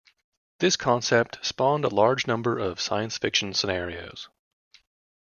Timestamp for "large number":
1.89-2.57